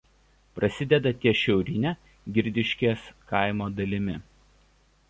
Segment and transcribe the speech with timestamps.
[0.59, 1.93] Prasideda ties šiaurine
[2.39, 3.05] Girdiškės
[3.35, 4.19] kaimo dalimi.